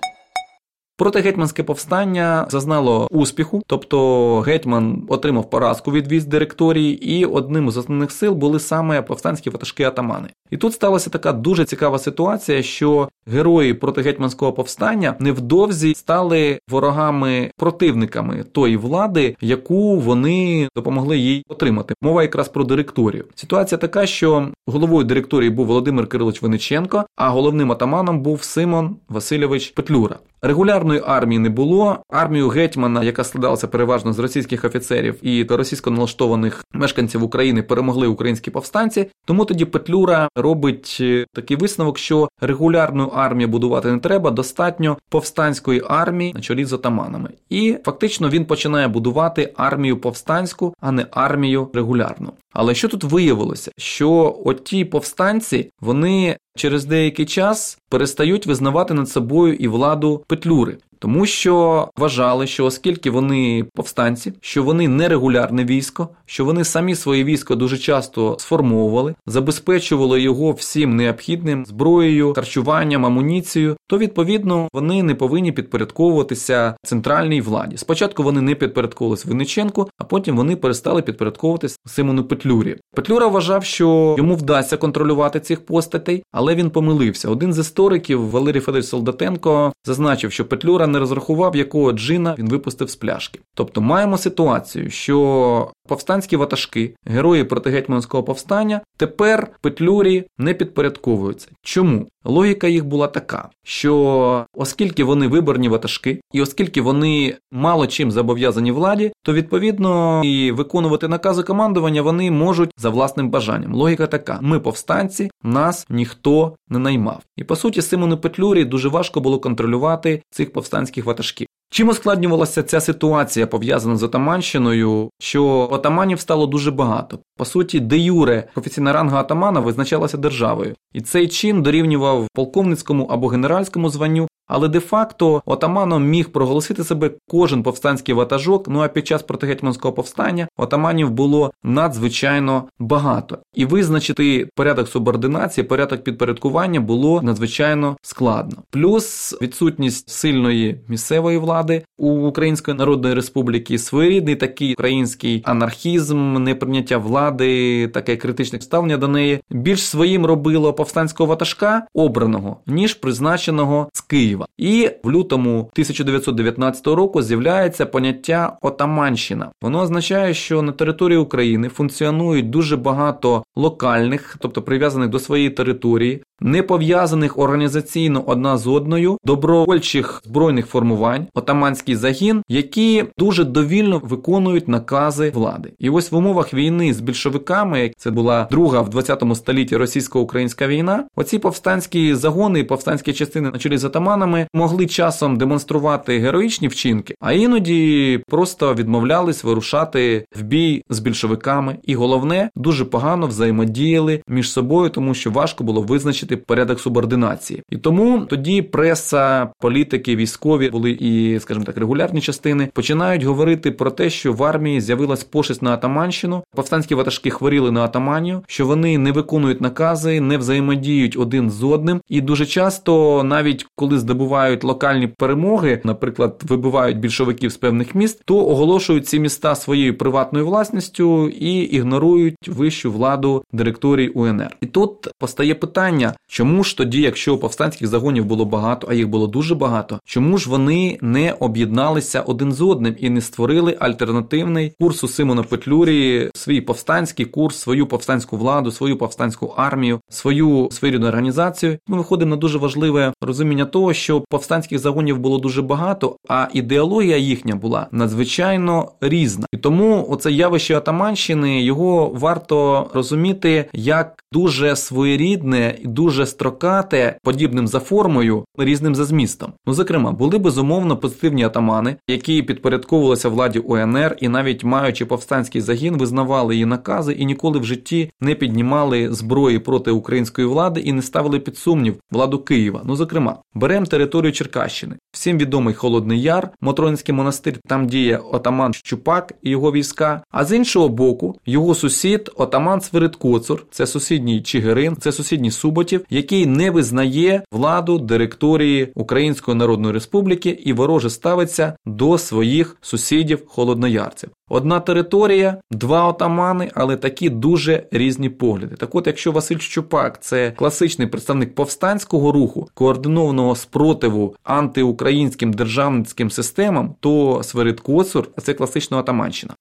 Протигетьманське 0.98 1.64
повстання 1.64 2.46
зазнало 2.50 3.08
успіху, 3.12 3.62
тобто 3.68 4.40
гетьман 4.40 5.04
отримав 5.08 5.50
поразку 5.50 5.92
від 5.92 6.12
військ 6.12 6.28
директорії, 6.28 7.16
і 7.16 7.26
одним 7.26 7.72
з 7.72 7.78
основних 7.78 8.12
сил 8.12 8.34
були 8.34 8.60
саме 8.60 9.02
повстанські 9.02 9.50
ватажки 9.50 9.84
атамани. 9.84 10.30
І 10.52 10.58
тут 10.58 10.74
сталася 10.74 11.10
така 11.10 11.34
дуже 11.34 11.66
цікава 11.66 12.00
ситуація, 12.00 12.64
що 12.64 13.10
герої 13.28 13.74
протигетьманського 13.74 14.54
повстання 14.54 15.16
невдовзі 15.20 15.96
стали 15.96 16.60
ворогами 16.70 17.52
противниками 17.58 18.44
тої 18.52 18.78
влади, 18.78 19.36
яку 19.42 20.00
вони 20.00 20.70
допомогли 20.76 21.18
їй 21.18 21.44
отримати. 21.48 21.94
Мова 22.02 22.22
якраз 22.22 22.50
про 22.50 22.64
директорію. 22.64 23.26
Ситуація 23.36 23.78
така, 23.78 24.06
що 24.06 24.48
головою 24.68 25.04
директорії 25.06 25.50
був 25.50 25.66
Володимир 25.68 26.08
Кирилович 26.08 26.42
Вениченко, 26.42 27.06
а 27.16 27.30
головним 27.30 27.72
атаманом 27.72 28.22
був 28.22 28.44
Симон 28.44 28.96
Васильович 29.10 29.70
Петлюра. 29.70 30.20
Регулярної 30.44 31.02
армії 31.06 31.40
не 31.40 31.50
було. 31.50 31.98
Армію 32.10 32.50
гетьмана, 32.50 33.04
яка 33.04 33.24
складалася 33.24 33.68
переважно 33.68 34.14
з 34.14 34.20
російських 34.20 34.66
офіцерів 34.66 35.16
і 35.22 35.44
російсько 35.44 35.92
налаштованих 35.92 36.66
мешканців 36.74 37.24
України, 37.24 37.64
перемогли 37.64 38.08
українські 38.08 38.52
повстанці. 38.52 39.08
Тому 39.26 39.46
тоді 39.46 39.66
Петлюра 39.66 40.30
робить 40.42 40.98
е, 41.02 41.26
такий 41.34 41.58
висновок, 41.58 41.98
що 41.98 42.30
регулярну 42.42 43.08
армію 43.08 43.48
будувати 43.48 43.92
не 43.92 44.00
треба, 44.00 44.32
достатньо 44.32 44.98
повстанської 45.10 45.84
армії 45.88 46.34
на 46.34 46.42
чолі 46.42 46.66
з 46.66 46.74
отаманами. 46.74 47.30
І 47.50 47.78
фактично 47.86 48.30
він 48.30 48.46
починає 48.46 48.88
будувати 48.88 49.54
армію 49.58 49.98
повстанську, 49.98 50.74
а 50.82 50.92
не 50.92 51.06
армію 51.12 51.70
регулярну. 51.74 52.34
Але 52.54 52.76
що 52.76 52.88
тут 52.88 53.04
виявилося? 53.04 53.72
Що 53.78 54.42
оті 54.46 54.86
повстанці 54.86 55.70
вони 55.82 56.38
через 56.56 56.86
деякий 56.86 57.26
час 57.26 57.78
перестають 57.90 58.46
визнавати 58.46 58.94
над 58.94 59.10
собою 59.10 59.54
і 59.54 59.68
владу 59.68 60.24
Петлюри 60.28 60.78
тому 61.02 61.26
що 61.26 61.88
вважали, 61.98 62.48
що 62.48 62.66
оскільки 62.66 63.10
вони 63.10 63.66
повстанці, 63.76 64.34
що 64.42 64.64
вони 64.64 64.88
нерегулярне 64.88 65.66
військо, 65.66 66.10
що 66.26 66.46
вони 66.46 66.64
самі 66.64 66.96
своє 66.96 67.24
військо 67.24 67.56
дуже 67.56 67.78
часто 67.78 68.36
сформовували, 68.40 69.16
забезпечували 69.26 70.22
його 70.22 70.52
всім 70.52 70.96
необхідним 70.96 71.66
зброєю, 71.66 72.34
харчуванням, 72.34 73.06
амуніцією, 73.06 73.78
то 73.88 73.98
відповідно 73.98 74.68
вони 74.74 75.04
не 75.04 75.16
повинні 75.16 75.52
підпорядковуватися 75.52 76.76
центральній 76.84 77.42
владі. 77.42 77.78
Спочатку 77.78 78.24
вони 78.24 78.42
не 78.42 78.56
підпорядковувалися 78.56 79.30
Винниченку, 79.30 79.90
а 79.98 80.04
потім 80.04 80.38
вони 80.38 80.56
перестали 80.56 81.02
підпорядковуватися 81.02 81.78
Симону 81.86 82.24
Петлюрі. 82.24 82.78
Петлюра 82.96 83.28
вважав, 83.28 83.64
що 83.64 84.16
йому 84.18 84.36
вдасться 84.36 84.78
контролювати 84.78 85.40
цих 85.40 85.66
постатей, 85.66 86.24
але 86.32 86.56
він 86.56 86.70
помилився. 86.70 87.30
Один 87.30 87.54
з 87.54 87.60
істориків 87.60 88.30
Валерій 88.30 88.60
Федорович 88.60 88.86
Солдатенко 88.86 89.74
зазначив, 89.86 90.32
що 90.32 90.46
Петлюра 90.46 90.88
не 90.92 91.00
розрахував, 91.00 91.56
якого 91.56 91.92
джина 91.92 92.36
він 92.40 92.50
випустив 92.50 92.90
з 92.90 92.96
пляшки. 92.96 93.40
Тобто 93.56 93.82
маємо 93.82 94.18
ситуацію, 94.18 94.90
що 94.90 95.72
повстанські 95.88 96.36
ватажки, 96.36 96.96
герої 97.06 97.44
протигетьманського 97.44 98.24
повстання, 98.24 98.82
тепер 98.98 99.48
петлюрі 99.62 100.24
не 100.38 100.54
підпорядковуються. 100.54 101.48
Чому? 101.62 102.08
Логіка 102.26 102.68
їх 102.68 102.86
була 102.86 103.08
така, 103.08 103.50
що 103.64 104.46
оскільки 104.54 105.04
вони 105.04 105.28
виборні 105.28 105.70
ватажки, 105.70 106.22
і 106.32 106.42
оскільки 106.42 106.82
вони 106.82 107.36
мало 107.52 107.88
чим 107.88 108.12
зобов'язані 108.12 108.72
владі, 108.72 109.12
то 109.24 109.34
відповідно 109.34 110.22
і 110.24 110.52
виконувати 110.52 111.08
накази 111.08 111.44
командування 111.44 112.02
вони 112.02 112.32
можуть 112.32 112.72
за 112.78 112.90
власним 112.90 113.30
бажанням. 113.30 113.74
Логіка 113.76 114.08
така: 114.08 114.40
ми 114.42 114.60
повстанці, 114.60 115.32
нас 115.44 115.86
ніхто 115.90 116.56
не 116.70 116.80
наймав. 116.80 117.22
І 117.38 117.44
по 117.44 117.56
суті, 117.56 117.82
Симону 117.82 118.18
Петлюрі 118.18 118.66
дуже 118.66 118.90
важко 118.90 119.22
було 119.22 119.40
контролювати 119.40 120.22
цих 120.32 120.54
повстанських 120.82 121.06
ватажків. 121.06 121.48
Чим 121.74 121.90
ускладнювалася 121.90 122.64
ця 122.64 122.82
ситуація 122.82 123.48
пов'язана 123.48 123.98
з 123.98 124.04
Отаманщиною, 124.04 125.10
що 125.20 125.70
отаманів 125.72 126.20
стало 126.20 126.48
дуже 126.48 126.72
багато. 126.72 127.20
По 127.38 127.46
суті, 127.46 127.80
де 127.80 127.98
юре 127.98 128.48
офіційна 128.56 128.94
ранга 128.94 129.20
атамана 129.20 129.60
визначалася 129.60 130.18
державою, 130.18 130.76
і 130.94 131.02
цей 131.02 131.28
чин 131.28 131.62
дорівнював 131.62 132.28
полковницькому 132.34 133.06
або 133.06 133.28
генеральському 133.28 133.90
званню, 133.90 134.28
але 134.52 134.68
де-факто 134.68 135.42
отаманом 135.46 136.06
міг 136.06 136.30
проголосити 136.30 136.84
себе 136.84 137.12
кожен 137.28 137.64
повстанський 137.64 138.16
ватажок. 138.16 138.68
Ну 138.68 138.80
а 138.80 138.88
під 138.88 139.08
час 139.08 139.24
протигетьманського 139.24 139.94
повстання 139.94 140.48
отаманів 140.58 141.12
було 141.12 141.52
надзвичайно 141.64 142.64
багато, 142.80 143.38
і 143.54 143.66
визначити 143.66 144.50
порядок 144.56 144.88
субординації, 144.88 145.64
порядок 145.64 146.04
підпорядкування 146.04 146.80
було 146.80 147.22
надзвичайно 147.22 147.98
складно. 148.02 148.58
Плюс 148.70 149.38
відсутність 149.42 150.10
сильної 150.10 150.82
місцевої 150.88 151.38
влади 151.38 151.84
у 151.98 152.10
Української 152.10 152.78
Народної 152.78 153.16
Республіки, 153.16 153.78
своєрідний 153.78 154.36
такий 154.36 154.74
український 154.74 155.42
анархізм, 155.46 156.44
неприйняття 156.44 156.98
влади, 156.98 157.88
таке 157.88 158.16
критичне 158.16 158.62
ставлення 158.62 158.98
до 158.98 159.08
неї 159.08 159.40
більш 159.50 159.86
своїм 159.86 160.26
робило 160.26 160.74
повстанського 160.74 161.30
ватажка 161.30 161.88
обраного 161.94 162.58
ніж 162.68 162.94
призначеного 162.94 163.90
з 163.94 164.02
Києва. 164.02 164.41
Києва. 164.42 164.48
І 164.58 164.90
в 165.04 165.12
лютому 165.12 165.60
1919 165.60 166.88
року 166.88 167.22
з'являється 167.22 167.86
поняття 167.86 168.58
Отаманщина. 168.62 169.52
Воно 169.62 169.80
означає, 169.80 170.34
що 170.34 170.62
на 170.62 170.72
території 170.72 171.18
України 171.18 171.70
функціонують 171.70 172.50
дуже 172.50 172.78
багато 172.78 173.44
локальних, 173.56 174.38
тобто 174.40 174.62
прив'язаних 174.62 175.10
до 175.10 175.20
своєї 175.20 175.50
території, 175.50 176.24
не 176.42 176.64
пов'язаних 176.64 177.40
організаційно 177.40 178.24
одна 178.26 178.58
з 178.58 178.68
одною 178.68 179.18
добровольчих 179.24 180.22
збройних 180.26 180.68
формувань, 180.68 181.28
отаманський 181.34 181.96
загін, 181.96 182.44
які 182.48 183.06
дуже 183.18 183.44
довільно 183.44 184.02
виконують 184.04 184.68
накази 184.68 185.32
влади. 185.36 185.74
І 185.80 185.90
ось 185.90 186.12
в 186.12 186.16
умовах 186.16 186.54
війни 186.54 186.94
з 186.94 187.00
більшовиками, 187.00 187.82
як 187.82 187.92
це 187.98 188.12
була 188.12 188.48
друга 188.52 188.82
в 188.82 188.90
20 188.90 189.24
столітті 189.34 189.78
російсько-українська 189.78 190.68
війна, 190.68 191.04
оці 191.16 191.40
повстанські 191.40 192.16
загони 192.16 192.60
і 192.60 192.64
повстанські 192.64 193.14
частини 193.14 193.52
на 193.52 193.60
чолі 193.60 193.78
з 193.78 193.86
атаманами 193.86 194.48
могли 194.54 194.86
часом 194.86 195.38
демонструвати 195.38 196.20
героїчні 196.20 196.68
вчинки, 196.68 197.16
а 197.20 197.34
іноді 197.34 198.24
просто 198.28 198.74
відмовлялись 198.74 199.44
вирушати 199.44 200.26
в 200.40 200.42
бій 200.42 200.84
з 200.90 201.00
більшовиками. 201.00 201.78
І 201.84 201.96
головне, 201.96 202.50
дуже 202.56 202.86
погано 202.86 203.28
взаємодіяли 203.28 204.22
між 204.28 204.52
собою, 204.52 204.90
тому 204.90 205.14
що 205.14 205.32
важко 205.32 205.64
було 205.64 205.82
визначити 205.82 206.31
визначити 206.32 206.38
порядок 206.38 206.80
субординації. 206.80 207.64
І 207.70 207.78
тому 207.78 208.26
тоді 208.30 208.62
преса, 208.62 209.50
політики, 209.60 210.16
військові 210.16 210.70
були 210.70 210.92
і, 210.92 211.40
скажімо 211.40 211.66
так, 211.66 211.78
регулярні 211.78 212.22
частини 212.22 212.70
починають 212.74 213.24
говорити 213.24 213.72
про 213.72 213.92
те, 213.92 214.10
що 214.10 214.34
в 214.34 214.44
армії 214.44 214.82
з'явилась 214.82 215.24
пошесть 215.24 215.62
на 215.62 215.74
атаманщину. 215.74 216.44
Повстанські 216.56 216.96
ватажки 216.96 217.30
хворіли 217.30 217.72
на 217.72 217.84
атаманію, 217.84 218.42
що 218.48 218.66
вони 218.66 218.98
не 218.98 219.12
виконують 219.12 219.62
накази, 219.62 220.22
не 220.22 220.38
взаємодіють 220.38 221.18
один 221.18 221.50
з 221.50 221.64
одним. 221.64 222.02
І 222.10 222.22
дуже 222.22 222.46
часто, 222.46 223.24
навіть 223.24 223.66
коли 223.76 224.00
здобувають 224.00 224.64
локальні 224.64 225.08
перемоги, 225.08 225.82
наприклад, 225.84 226.42
вибивають 226.48 227.00
більшовиків 227.00 227.52
з 227.52 227.58
певних 227.58 227.96
міст, 227.96 228.22
то 228.26 228.38
оголошують 228.38 229.08
ці 229.08 229.20
міста 229.20 229.56
своєю 229.56 229.98
приватною 229.98 230.46
власністю 230.46 231.30
і 231.30 231.60
ігнорують 231.60 232.48
вищу 232.48 232.92
владу 232.92 233.44
директорії 233.54 234.10
УНР. 234.10 234.58
І 234.62 234.66
тут 234.66 235.08
постає 235.20 235.56
питання, 235.56 236.14
Чому 236.28 236.64
ж 236.64 236.78
тоді, 236.78 237.02
якщо 237.02 237.38
повстанських 237.38 237.88
загонів 237.88 238.26
було 238.26 238.46
багато, 238.46 238.88
а 238.90 238.94
їх 238.94 239.10
було 239.10 239.28
дуже 239.28 239.56
багато, 239.56 240.00
чому 240.06 240.38
ж 240.38 240.50
вони 240.50 240.98
не 241.02 241.36
об'єдналися 241.40 242.22
один 242.22 242.52
з 242.52 242.62
одним 242.62 242.96
і 243.00 243.10
не 243.10 243.22
створили 243.22 243.78
альтернативний 243.80 244.74
курс 244.80 245.04
у 245.04 245.08
Симона 245.08 245.44
Петлюрі, 245.44 246.30
свій 246.34 246.62
повстанський 246.62 247.26
курс, 247.26 247.58
свою 247.58 247.88
повстанську 247.88 248.38
владу, 248.38 248.72
свою 248.72 248.98
повстанську 248.98 249.54
армію, 249.58 250.00
свою 250.10 250.70
своєрідну 250.72 251.08
організацію? 251.08 251.78
Ми 251.88 251.98
виходимо 251.98 252.30
на 252.30 252.36
дуже 252.36 252.58
важливе 252.58 253.14
розуміння 253.22 253.66
того, 253.66 253.94
що 253.94 254.24
повстанських 254.30 254.80
загонів 254.80 255.20
було 255.20 255.38
дуже 255.38 255.62
багато, 255.62 256.16
а 256.30 256.48
ідеологія 256.54 257.18
їхня 257.18 257.56
була 257.56 257.88
надзвичайно 257.92 258.92
різна. 259.02 259.46
І 259.52 259.58
тому 259.58 260.08
оце 260.10 260.32
явище 260.32 260.78
Атаманщини 260.78 261.64
його 261.64 262.12
варто 262.16 262.90
розуміти 262.94 263.66
як 263.74 264.24
дуже 264.32 264.76
своєрідне 264.76 265.76
і 265.84 265.88
дуже 265.88 266.11
дуже 266.12 266.26
строкате, 266.26 267.18
подібним 267.24 267.68
за 267.68 267.80
формою, 267.80 268.46
різним 268.58 268.96
за 268.96 269.06
змістом. 269.06 269.54
Ну, 269.66 269.74
зокрема, 269.74 270.12
були 270.12 270.38
безумовно 270.38 270.98
позитивні 270.98 271.44
атамани, 271.44 271.96
які 272.08 272.44
підпорядковувалися 272.44 273.30
владі 273.30 273.60
УНР 273.60 274.16
і 274.20 274.28
навіть 274.28 274.64
маючи 274.64 275.06
повстанський 275.06 275.62
загін, 275.62 275.98
визнавали 275.98 276.54
її 276.54 276.66
накази 276.66 277.14
і 277.14 277.26
ніколи 277.26 277.60
в 277.60 277.64
житті 277.64 278.12
не 278.22 278.36
піднімали 278.36 279.14
зброї 279.14 279.60
проти 279.60 279.92
української 279.92 280.48
влади 280.48 280.82
і 280.82 280.94
не 280.94 281.02
ставили 281.02 281.40
під 281.40 281.58
сумнів 281.58 281.96
владу 282.12 282.40
Києва. 282.40 282.82
Ну, 282.86 282.96
зокрема, 282.96 283.38
беремо 283.54 283.86
територію 283.86 284.32
Черкащини. 284.32 284.96
Всім 285.12 285.38
відомий 285.38 285.74
Холодний 285.74 286.22
Яр, 286.22 286.50
Мотронський 286.62 287.16
монастир, 287.16 287.54
там 287.68 287.88
діє 287.88 288.20
отаман 288.32 288.74
Щупак 288.74 289.34
і 289.42 289.50
його 289.50 289.72
війська. 289.72 290.22
А 290.32 290.46
з 290.46 290.56
іншого 290.56 290.90
боку, 290.90 291.36
його 291.46 291.76
сусід, 291.76 292.32
отаман 292.36 292.82
Свирид 292.82 293.16
Коцур, 293.16 293.66
це 293.72 293.88
сусідній 293.88 294.42
Чигирин, 294.42 294.96
це 295.00 295.12
сусідній 295.12 295.52
Суботів, 295.52 295.91
патріотів, 295.92 296.06
який 296.10 296.46
не 296.46 296.72
визнає 296.72 297.44
владу 297.52 297.98
директорії 297.98 298.92
Української 298.96 299.58
Народної 299.58 299.94
Республіки 299.94 300.50
і 300.50 300.74
вороже 300.74 301.10
ставиться 301.10 301.76
до 301.86 302.18
своїх 302.18 302.78
сусідів 302.82 303.48
холодноярців. 303.48 304.30
Одна 304.50 304.80
територія, 304.80 305.58
два 305.72 306.08
отамани, 306.08 306.72
але 306.76 306.98
такі 306.98 307.30
дуже 307.30 307.84
різні 307.92 308.30
погляди. 308.30 308.76
Так 308.76 308.96
от, 308.96 309.08
якщо 309.08 309.32
Василь 309.32 309.58
Щупак 309.58 310.22
це 310.22 310.52
класичний 310.52 311.08
представник 311.08 311.56
повстанського 311.56 312.32
руху, 312.32 312.70
координованого 312.74 313.56
спротиву 313.56 314.36
антиукраїнським 314.44 315.54
державницьким 315.54 316.32
системам, 316.32 316.96
то 317.00 317.42
Сверид 317.44 317.80
Коцур 317.80 318.28
це 318.44 318.54
класична 318.54 318.98
отаманщина. 318.98 319.54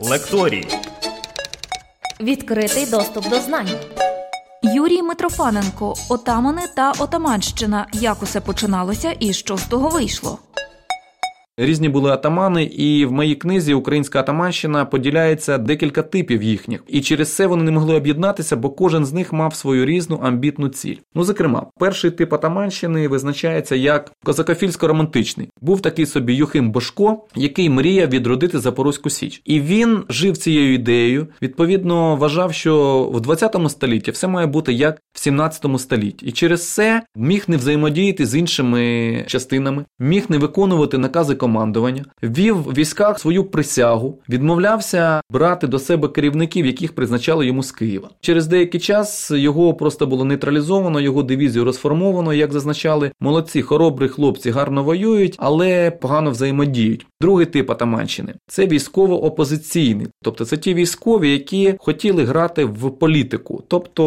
Лекторії. 0.00 0.68
Відкритий 2.20 2.86
доступ 2.86 3.28
до 3.28 3.40
знань. 3.40 3.68
Юрій 4.72 5.02
Митрофаненко, 5.02 5.94
отамани 6.08 6.62
та 6.76 6.92
отаманщина. 6.98 7.86
Як 7.92 8.22
усе 8.22 8.40
починалося 8.40 9.16
і 9.20 9.32
що 9.32 9.56
з 9.56 9.62
того 9.62 9.88
вийшло? 9.88 10.38
Різні 11.56 11.88
були 11.88 12.10
атамани, 12.10 12.64
і 12.64 13.04
в 13.04 13.12
моїй 13.12 13.34
книзі 13.34 13.74
Українська 13.74 14.20
атаманщина 14.20 14.84
поділяється 14.84 15.58
декілька 15.58 16.02
типів 16.02 16.42
їхніх, 16.42 16.84
і 16.88 17.00
через 17.00 17.34
це 17.34 17.46
вони 17.46 17.62
не 17.62 17.70
могли 17.70 17.94
об'єднатися, 17.94 18.56
бо 18.56 18.70
кожен 18.70 19.04
з 19.04 19.12
них 19.12 19.32
мав 19.32 19.54
свою 19.54 19.84
різну 19.84 20.20
амбітну 20.22 20.68
ціль. 20.68 20.96
Ну, 21.14 21.24
зокрема, 21.24 21.66
перший 21.78 22.10
тип 22.10 22.32
атаманщини 22.32 23.08
визначається 23.08 23.76
як 23.76 24.12
козакофільсько-романтичний. 24.24 25.48
Був 25.60 25.80
такий 25.80 26.06
собі 26.06 26.34
Юхим 26.34 26.72
Бошко, 26.72 27.24
який 27.34 27.70
мріяв 27.70 28.08
відродити 28.08 28.58
Запорозьку 28.58 29.10
Січ, 29.10 29.42
і 29.44 29.60
він 29.60 30.02
жив 30.08 30.36
цією 30.36 30.74
ідеєю. 30.74 31.26
Відповідно, 31.42 32.16
вважав, 32.16 32.54
що 32.54 33.04
в 33.12 33.20
20 33.20 33.56
столітті 33.68 34.10
все 34.10 34.28
має 34.28 34.46
бути 34.46 34.72
як 34.72 35.00
в 35.12 35.18
17 35.18 35.66
столітті, 35.78 36.26
і 36.26 36.32
через 36.32 36.72
це 36.72 37.02
міг 37.16 37.44
не 37.48 37.56
взаємодіяти 37.56 38.26
з 38.26 38.34
іншими 38.36 39.24
частинами, 39.26 39.84
міг 39.98 40.24
не 40.28 40.38
виконувати 40.38 40.98
накази 40.98 41.34
командування, 41.44 42.04
ввів 42.22 42.56
в 42.56 42.72
військах 42.72 43.18
свою 43.18 43.44
присягу, 43.44 44.18
відмовлявся 44.28 45.20
брати 45.30 45.66
до 45.66 45.78
себе 45.78 46.08
керівників, 46.08 46.66
яких 46.66 46.94
призначали 46.94 47.46
йому 47.46 47.62
з 47.62 47.72
Києва. 47.72 48.08
Через 48.20 48.46
деякий 48.46 48.80
час 48.80 49.30
його 49.30 49.74
просто 49.74 50.06
було 50.06 50.24
нейтралізовано, 50.24 51.00
його 51.00 51.22
дивізію 51.22 51.64
розформовано, 51.64 52.32
як 52.32 52.52
зазначали, 52.52 53.12
молодці, 53.20 53.62
хоробрі 53.62 54.08
хлопці 54.08 54.50
гарно 54.50 54.84
воюють, 54.84 55.36
але 55.38 55.90
погано 55.90 56.30
взаємодіють. 56.30 57.06
Другий 57.20 57.46
тип 57.46 57.70
атаманщини 57.70 58.34
це 58.46 58.66
військово-опозиційний, 58.66 60.06
тобто 60.22 60.44
це 60.44 60.56
ті 60.56 60.74
військові, 60.74 61.32
які 61.32 61.74
хотіли 61.78 62.24
грати 62.24 62.64
в 62.64 62.90
політику, 62.90 63.62
тобто 63.68 64.04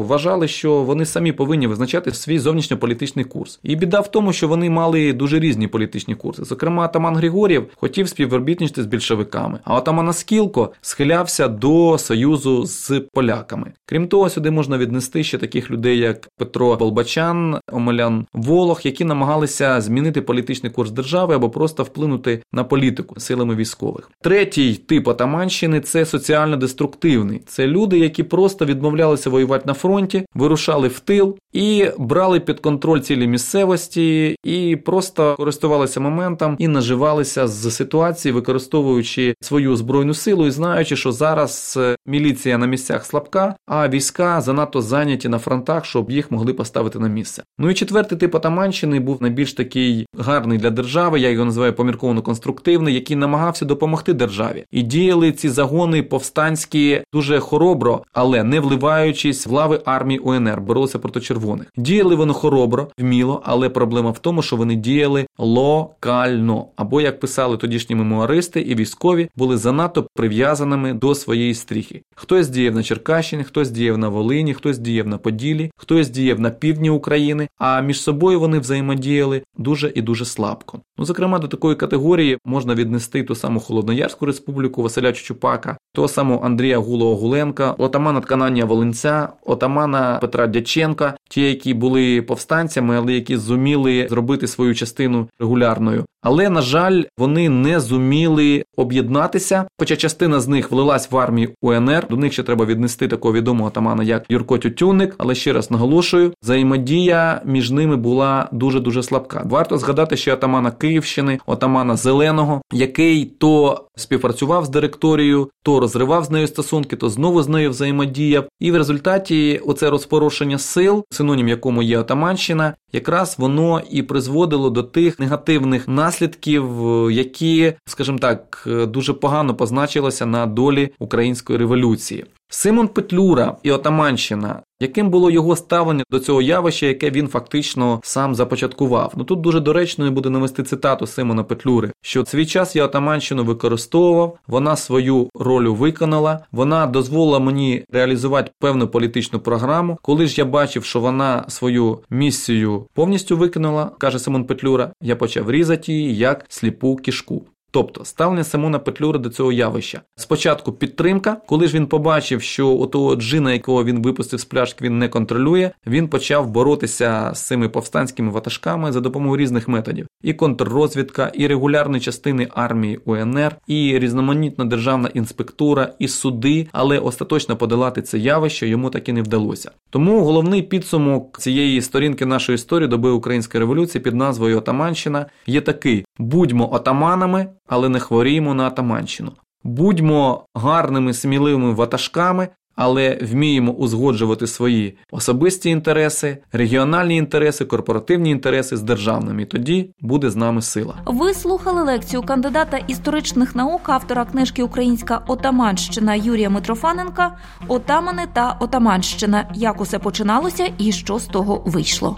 вважали, 0.00 0.48
що 0.48 0.82
вони 0.82 1.04
самі 1.04 1.32
повинні 1.32 1.66
визначати 1.66 2.12
свій 2.12 2.38
зовнішньополітичний 2.38 3.24
курс. 3.24 3.60
І 3.62 3.76
біда 3.76 4.00
в 4.00 4.10
тому, 4.10 4.32
що 4.32 4.48
вони 4.48 4.70
мали 4.70 5.12
дуже 5.12 5.38
різні 5.38 5.68
політичні 5.68 6.14
курси. 6.14 6.44
Зокрема, 6.56 6.84
атаман 6.84 7.16
Григорів 7.16 7.66
хотів 7.76 8.08
співробітничати 8.08 8.82
з 8.82 8.86
більшовиками, 8.86 9.58
а 9.64 9.74
атаман 9.74 10.08
Аскілко 10.08 10.72
схилявся 10.80 11.48
до 11.48 11.98
союзу 11.98 12.66
з 12.66 13.02
поляками. 13.12 13.72
Крім 13.86 14.08
того, 14.08 14.30
сюди 14.30 14.50
можна 14.50 14.78
віднести 14.78 15.24
ще 15.24 15.38
таких 15.38 15.70
людей, 15.70 15.98
як 15.98 16.28
Петро 16.38 16.76
Болбачан, 16.76 17.60
Омелян 17.72 18.26
Волох, 18.32 18.86
які 18.86 19.04
намагалися 19.04 19.80
змінити 19.80 20.22
політичний 20.22 20.72
курс 20.72 20.90
держави 20.90 21.34
або 21.34 21.50
просто 21.50 21.82
вплинути 21.82 22.42
на 22.52 22.64
політику 22.64 23.20
силами 23.20 23.54
військових. 23.54 24.10
Третій 24.22 24.74
тип 24.74 25.08
атаманщини 25.08 25.80
це 25.80 26.04
соціально-деструктивний. 26.04 27.42
Це 27.46 27.66
люди, 27.66 27.98
які 27.98 28.22
просто 28.22 28.64
відмовлялися 28.64 29.30
воювати 29.30 29.64
на 29.66 29.74
фронті, 29.74 30.26
вирушали 30.34 30.88
в 30.88 31.00
тил 31.00 31.36
і 31.52 31.86
брали 31.98 32.40
під 32.40 32.60
контроль 32.60 33.00
цілі 33.00 33.26
місцевості, 33.26 34.36
і 34.44 34.76
просто 34.76 35.34
користувалися 35.36 36.00
моментом 36.00 36.45
і 36.58 36.68
наживалися 36.68 37.48
з 37.48 37.70
ситуації, 37.70 38.32
використовуючи 38.32 39.34
свою 39.40 39.76
збройну 39.76 40.14
силу 40.14 40.46
і 40.46 40.50
знаючи, 40.50 40.96
що 40.96 41.12
зараз 41.12 41.78
е, 41.80 41.96
міліція 42.06 42.58
на 42.58 42.66
місцях 42.66 43.04
слабка, 43.04 43.54
а 43.66 43.88
війська 43.88 44.40
занадто 44.40 44.82
зайняті 44.82 45.28
на 45.28 45.38
фронтах, 45.38 45.84
щоб 45.84 46.10
їх 46.10 46.30
могли 46.30 46.52
поставити 46.52 46.98
на 46.98 47.08
місце. 47.08 47.42
Ну 47.58 47.70
і 47.70 47.74
четвертий 47.74 48.18
тип 48.18 48.34
атаманщини 48.34 49.00
був 49.00 49.22
найбільш 49.22 49.52
такий 49.52 50.06
гарний 50.18 50.58
для 50.58 50.70
держави. 50.70 51.20
Я 51.20 51.30
його 51.30 51.44
називаю 51.44 51.72
помірковано 51.72 52.22
конструктивний, 52.22 52.94
який 52.94 53.16
намагався 53.16 53.64
допомогти 53.64 54.12
державі. 54.12 54.64
І 54.70 54.82
діяли 54.82 55.32
ці 55.32 55.48
загони 55.48 56.02
повстанські 56.02 57.02
дуже 57.12 57.40
хоробро, 57.40 58.02
але 58.12 58.44
не 58.44 58.60
вливаючись 58.60 59.46
в 59.46 59.50
лави 59.50 59.80
армії 59.84 60.18
УНР, 60.18 60.60
боролися 60.60 60.98
проти 60.98 61.20
червоних. 61.20 61.66
Діяли 61.76 62.14
вони 62.14 62.32
хоробро, 62.32 62.88
вміло, 62.98 63.42
але 63.44 63.68
проблема 63.68 64.10
в 64.10 64.18
тому, 64.18 64.42
що 64.42 64.56
вони 64.56 64.74
діяли 64.74 65.26
локально. 65.38 66.35
Або 66.76 67.00
як 67.00 67.20
писали 67.20 67.56
тодішні 67.56 67.96
мемуаристи 67.96 68.60
і 68.60 68.74
військові, 68.74 69.28
були 69.36 69.56
занадто 69.56 70.06
прив'язаними 70.14 70.94
до 70.94 71.14
своєї 71.14 71.54
стріхи. 71.54 72.02
Хтось 72.14 72.48
діяв 72.48 72.74
на 72.74 72.82
Черкащині, 72.82 73.44
хтось 73.44 73.70
діяв 73.70 73.98
на 73.98 74.08
Волині, 74.08 74.54
хтось 74.54 74.78
діяв 74.78 75.06
на 75.06 75.18
Поділі, 75.18 75.70
хтось 75.76 76.08
діяв 76.08 76.40
на 76.40 76.50
півдні 76.50 76.90
України, 76.90 77.48
а 77.58 77.80
між 77.80 78.00
собою 78.00 78.40
вони 78.40 78.58
взаємодіяли 78.58 79.42
дуже 79.58 79.92
і 79.94 80.02
дуже 80.02 80.24
слабко. 80.24 80.80
Ну, 80.98 81.04
зокрема, 81.04 81.38
до 81.38 81.48
такої 81.48 81.76
категорії 81.76 82.38
можна 82.44 82.74
віднести 82.74 83.22
ту 83.22 83.34
саму 83.34 83.60
Холодноярську 83.60 84.26
республіку 84.26 84.82
Василя 84.82 85.12
Чучупака, 85.12 85.78
того 85.94 86.08
самого 86.08 86.46
Андрія 86.46 86.78
Гулова 86.78 87.20
Гуленка, 87.20 87.70
отамана 87.78 88.20
Тканання 88.20 88.64
Волинця, 88.64 89.28
отамана 89.44 90.18
Петра 90.20 90.46
Дяченка, 90.46 91.16
ті, 91.30 91.42
які 91.42 91.74
були 91.74 92.22
повстанцями, 92.22 92.96
але 92.96 93.12
які 93.12 93.36
зуміли 93.36 94.06
зробити 94.10 94.46
свою 94.46 94.74
частину 94.74 95.28
регулярною. 95.38 96.04
Але 96.28 96.50
на 96.50 96.62
жаль, 96.62 97.02
вони 97.18 97.48
не 97.48 97.80
зуміли 97.80 98.64
об'єднатися. 98.76 99.64
Хоча 99.78 99.96
частина 99.96 100.40
з 100.40 100.48
них 100.48 100.70
влилась 100.70 101.10
в 101.10 101.16
армію 101.16 101.50
УНР. 101.62 102.06
До 102.10 102.16
них 102.16 102.32
ще 102.32 102.42
треба 102.42 102.64
віднести 102.64 103.08
такого 103.08 103.34
відомого 103.34 103.68
атамана, 103.68 104.02
як 104.02 104.24
Юрко 104.28 104.58
Тютюник. 104.58 105.14
Але 105.18 105.34
ще 105.34 105.52
раз 105.52 105.70
наголошую, 105.70 106.32
взаємодія 106.42 107.40
між 107.44 107.70
ними 107.70 107.96
була 107.96 108.48
дуже 108.52 108.80
дуже 108.80 109.02
слабка. 109.02 109.42
Варто 109.44 109.78
згадати 109.78 110.16
ще 110.16 110.32
атамана 110.32 110.70
Київщини, 110.70 111.38
отамана 111.46 111.96
Зеленого, 111.96 112.62
який 112.72 113.24
то 113.24 113.85
співпрацював 113.96 114.64
з 114.64 114.68
директорією, 114.68 115.50
то 115.62 115.80
розривав 115.80 116.24
з 116.24 116.30
нею 116.30 116.46
стосунки, 116.46 116.96
то 116.96 117.10
знову 117.10 117.42
з 117.42 117.48
нею 117.48 117.70
взаємодіяв. 117.70 118.44
І 118.60 118.70
в 118.70 118.76
результаті 118.76 119.60
оце 119.66 119.90
розпорошення 119.90 120.58
сил, 120.58 121.04
синонім 121.10 121.48
якому 121.48 121.82
є 121.82 121.98
Отаманщина, 121.98 122.74
якраз 122.92 123.34
воно 123.38 123.82
і 123.90 124.02
призводило 124.02 124.70
до 124.70 124.82
тих 124.82 125.18
негативних 125.20 125.88
наслідків, 125.88 126.66
які, 127.10 127.72
скажімо 127.86 128.18
так, 128.18 128.68
дуже 128.88 129.12
погано 129.12 129.54
позначилися 129.54 130.26
на 130.26 130.46
долі 130.46 130.90
української 130.98 131.58
революції. 131.58 132.24
Симон 132.48 132.88
Петлюра 132.88 133.56
і 133.62 133.70
Отаманщина, 133.70 134.62
яким 134.80 135.10
було 135.10 135.30
його 135.30 135.56
ставлення 135.56 136.04
до 136.10 136.18
цього 136.18 136.42
явища, 136.42 136.86
яке 136.86 137.10
він 137.10 137.28
фактично 137.28 138.00
сам 138.02 138.34
започаткував. 138.34 139.12
Ну 139.16 139.24
тут 139.24 139.40
дуже 139.40 139.60
доречною 139.60 140.10
буде 140.10 140.30
навести 140.30 140.62
цитату 140.62 141.06
Симона 141.06 141.44
Петлюри, 141.44 141.92
що 142.02 142.24
свій 142.24 142.46
час 142.46 142.76
я 142.76 142.84
Отаманщину 142.84 143.44
використовував, 143.44 144.38
вона 144.46 144.76
свою 144.76 145.30
роль 145.34 145.68
виконала, 145.68 146.40
вона 146.52 146.86
дозволила 146.86 147.38
мені 147.38 147.84
реалізувати 147.92 148.50
певну 148.60 148.88
політичну 148.88 149.40
програму. 149.40 149.98
Коли 150.02 150.26
ж 150.26 150.34
я 150.38 150.44
бачив, 150.44 150.84
що 150.84 151.00
вона 151.00 151.44
свою 151.48 151.98
місію 152.10 152.86
повністю 152.94 153.36
виконала, 153.36 153.90
каже 153.98 154.18
Симон 154.18 154.44
Петлюра, 154.44 154.92
я 155.02 155.16
почав 155.16 155.50
різати 155.50 155.92
її 155.92 156.16
як 156.16 156.44
сліпу 156.48 156.96
кішку. 156.96 157.42
Тобто 157.76 158.04
ставлення 158.04 158.44
Симона 158.44 158.78
Петлюри 158.78 159.18
до 159.18 159.28
цього 159.28 159.52
явища. 159.52 160.00
Спочатку 160.16 160.72
підтримка, 160.72 161.36
коли 161.46 161.68
ж 161.68 161.74
він 161.74 161.86
побачив, 161.86 162.42
що 162.42 162.68
у 162.68 162.86
того 162.86 163.16
джина, 163.16 163.52
якого 163.52 163.84
він 163.84 164.02
випустив 164.02 164.40
з 164.40 164.44
пляшки, 164.44 164.84
він 164.84 164.98
не 164.98 165.08
контролює, 165.08 165.70
він 165.86 166.08
почав 166.08 166.50
боротися 166.50 167.30
з 167.34 167.46
цими 167.46 167.68
повстанськими 167.68 168.30
ватажками 168.30 168.92
за 168.92 169.00
допомогою 169.00 169.40
різних 169.40 169.68
методів: 169.68 170.06
і 170.22 170.34
контррозвідка, 170.34 171.32
і 171.34 171.46
регулярні 171.46 172.00
частини 172.00 172.48
армії 172.54 173.00
УНР, 173.04 173.56
і 173.66 173.98
різноманітна 173.98 174.64
державна 174.64 175.08
інспектура, 175.14 175.92
і 175.98 176.08
суди, 176.08 176.68
але 176.72 176.98
остаточно 176.98 177.56
подолати 177.56 178.02
це 178.02 178.18
явище 178.18 178.68
йому 178.68 178.90
так 178.90 179.08
і 179.08 179.12
не 179.12 179.22
вдалося. 179.22 179.70
Тому 179.90 180.24
головний 180.24 180.62
підсумок 180.62 181.38
цієї 181.38 181.82
сторінки 181.82 182.26
нашої 182.26 182.54
історії 182.54 182.88
доби 182.88 183.10
української 183.10 183.60
революції 183.60 184.02
під 184.02 184.14
назвою 184.14 184.58
Отаманщина 184.58 185.26
є 185.46 185.60
такий: 185.60 186.04
будьмо 186.18 186.74
отаманами 186.74 187.46
але 187.66 187.88
не 187.88 188.00
хворіємо 188.00 188.54
на 188.54 188.66
атаманщину. 188.66 189.32
Будьмо 189.64 190.46
гарними, 190.54 191.14
сміливими 191.14 191.72
ватажками, 191.72 192.48
але 192.76 193.18
вміємо 193.22 193.72
узгоджувати 193.72 194.46
свої 194.46 194.98
особисті 195.10 195.70
інтереси, 195.70 196.38
регіональні 196.52 197.16
інтереси, 197.16 197.64
корпоративні 197.64 198.30
інтереси 198.30 198.76
з 198.76 198.82
державними. 198.82 199.42
І 199.42 199.44
тоді 199.44 199.90
буде 200.00 200.30
з 200.30 200.36
нами 200.36 200.62
сила. 200.62 200.94
Ви 201.06 201.34
слухали 201.34 201.82
лекцію 201.82 202.22
кандидата 202.22 202.76
історичних 202.76 203.54
наук, 203.54 203.88
автора 203.88 204.24
книжки 204.24 204.62
Українська 204.62 205.24
отаманщина 205.26 206.14
Юрія 206.14 206.50
Митрофаненка 206.50 207.38
Отамани 207.68 208.26
та 208.32 208.56
Отаманщина. 208.60 209.50
Як 209.54 209.80
усе 209.80 209.98
починалося 209.98 210.72
і 210.78 210.92
що 210.92 211.18
з 211.18 211.24
того 211.24 211.62
вийшло. 211.66 212.16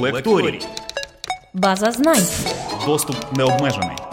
Лекторій. 0.00 0.60
База 1.54 1.90
знань. 1.90 2.26
Доступ 2.88 3.16
не 3.36 3.42
обмежений. 3.42 4.07